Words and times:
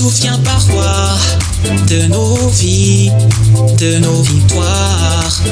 souviens 0.00 0.38
parfois 0.38 1.18
de 1.88 2.06
nos 2.06 2.48
vies, 2.48 3.10
de 3.78 3.98
nos 3.98 4.22
victoires. 4.22 5.42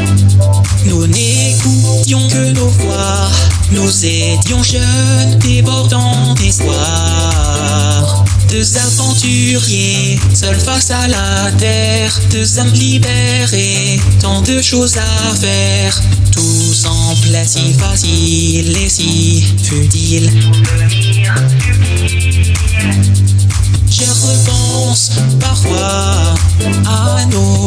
Nous 0.87 1.07
n'écoutions 1.07 2.27
que 2.29 2.53
nos 2.53 2.69
voix, 2.69 3.29
nous 3.73 4.07
étions 4.07 4.63
jeunes, 4.63 5.39
débordant 5.41 6.32
d'espoir. 6.35 8.25
Deux 8.49 8.79
aventuriers, 8.79 10.19
seuls 10.32 10.58
face 10.58 10.93
à 10.93 11.07
la 11.08 11.50
terre, 11.58 12.19
deux 12.30 12.58
âmes 12.58 12.72
libérées, 12.72 14.00
tant 14.22 14.41
de 14.41 14.63
choses 14.63 14.96
à 14.96 15.35
faire. 15.35 16.00
Tout 16.33 16.72
semblait 16.72 17.46
si 17.46 17.75
facile 17.75 18.75
et 18.79 18.89
si 18.89 19.44
futile. 19.63 20.30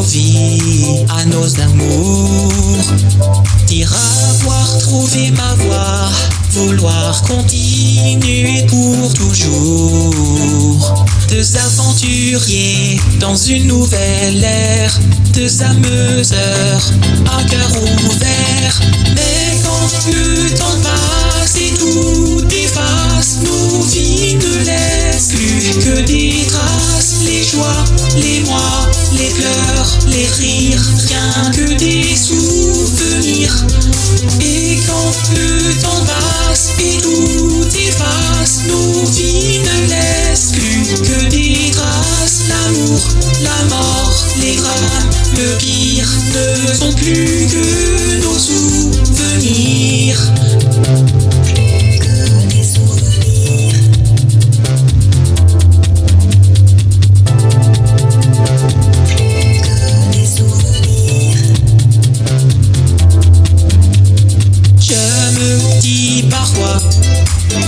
Nos 0.01 1.05
à 1.09 1.25
nos 1.25 1.59
amours. 1.61 2.83
Dire 3.67 3.93
avoir 4.31 4.77
trouvé 4.79 5.31
ma 5.31 5.53
voie, 5.55 6.09
vouloir 6.51 7.21
continuer 7.23 8.65
pour 8.67 9.13
toujours. 9.13 11.05
Deux 11.29 11.55
aventuriers 11.55 12.99
dans 13.19 13.35
une 13.35 13.67
nouvelle 13.67 14.43
ère, 14.43 14.99
deux 15.33 15.61
ameuses 15.61 16.33
à 16.33 17.43
cœur 17.43 17.69
ouvert. 18.09 18.81
Mais 19.15 19.61
quand 19.63 19.90
les 29.13 29.29
pleurs, 29.29 29.97
les 30.07 30.27
rires, 30.27 30.81
rien 31.07 31.51
que 31.51 31.73
des 31.77 32.15
souvenirs. 32.15 33.65
Et 34.39 34.79
quand 34.87 35.13
le 35.35 35.73
temps 35.81 36.05
passe 36.05 36.73
et 36.79 36.97
tout 37.01 37.67
efface, 37.75 38.61
nos 38.67 39.05
vies 39.11 39.59
ne 39.59 39.89
laissent 39.89 40.51
plus 40.51 41.01
que 41.01 41.29
des 41.29 41.71
traces, 41.71 42.43
l'amour, 42.49 43.01
la 43.43 43.75
mort, 43.75 44.25
les 44.39 44.55
drames, 44.55 45.09
le 45.37 45.57
pire 45.57 46.09
ne 46.33 46.73
sont 46.73 46.93
plus 46.93 47.47
que 47.47 48.20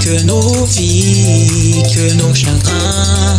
que 0.03 0.21
nos 0.23 0.65
vies, 0.65 1.83
que 1.93 2.13
nos 2.13 2.33
chagrins 2.33 3.37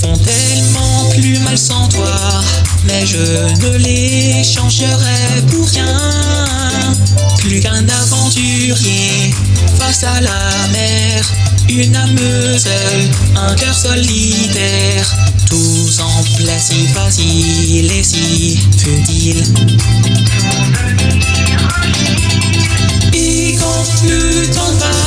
font 0.00 0.16
tellement 0.16 1.08
plus 1.10 1.38
mal 1.40 1.58
sans 1.58 1.88
toi, 1.88 2.40
mais 2.84 3.06
je 3.06 3.18
ne 3.18 3.76
les 3.78 4.44
changerai 4.44 5.42
pour 5.50 5.66
rien. 5.68 6.94
Plus 7.38 7.60
qu'un 7.60 7.86
aventurier 7.88 9.32
face 9.78 10.04
à 10.04 10.20
la 10.20 10.68
mer, 10.72 11.24
une 11.68 11.96
âme 11.96 12.18
seule, 12.58 13.10
un 13.36 13.54
cœur 13.54 13.74
solitaire. 13.74 15.16
Tout 15.48 15.90
semblait 15.90 16.58
si 16.58 16.86
facile 16.88 17.90
et 17.90 18.02
si 18.02 18.58
futile. 18.76 19.42
Et 23.14 23.56
quand 23.58 23.84
le 24.04 24.46
temps 24.52 24.74
passe 24.78 24.97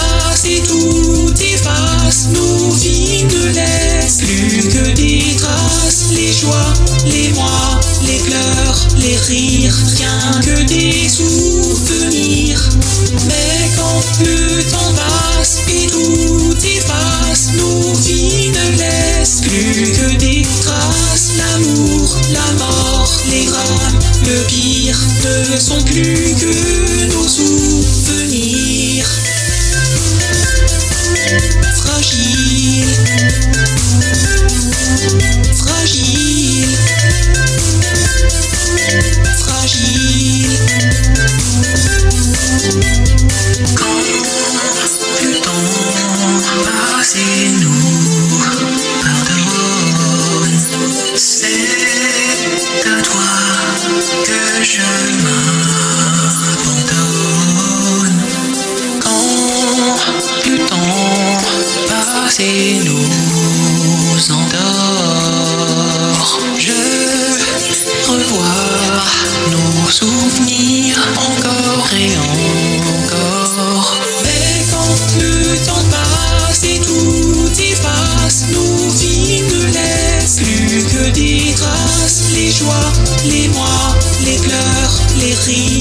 les 9.02 9.18
rires, 9.18 9.76
rien 9.98 10.42
que 10.42 10.62
des 10.64 11.10
souvenirs. 11.10 12.70
Mais 13.28 13.70
quand 13.76 14.24
le 14.24 14.64
temps 14.64 14.94
passe 14.94 15.62
et 15.70 15.88
tout 15.88 16.56
efface, 16.64 17.52
nos 17.56 17.94
vies 18.02 18.52
ne 18.52 18.78
laissent 18.78 19.42
plus 19.42 19.92
que 19.92 20.18
des 20.18 20.44
traces, 20.62 21.32
l'amour, 21.38 22.18
la 22.32 22.54
mort, 22.64 23.10
les 23.30 23.46
drames, 23.46 24.00
le 24.26 24.44
pire 24.48 25.00
ne 25.24 25.60
sont 25.60 25.82
plus 25.84 26.36
que 26.40 26.71
que 54.26 54.64
je 54.64 54.82
m'abandonne. 55.24 55.50
Quand 59.00 60.00
le 60.50 60.58
temps 60.66 61.38
passe 61.88 62.40
et 62.40 62.80
nous 62.86 64.32
endort, 64.32 66.28
je 66.58 66.82
revois 68.10 69.04
nos 69.52 69.90
souvenirs 69.90 71.00
encore 71.18 71.90
et 71.94 72.18
encore. 72.18 72.71
Les 85.52 85.81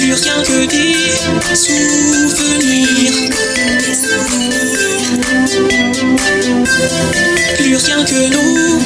Plus 0.00 0.14
rien 0.14 0.42
que 0.42 0.64
des 0.64 1.10
souvenirs. 1.54 3.12
Plus 7.58 7.76
rien 7.76 8.04
que 8.04 8.30
souvenirs. 8.32 8.79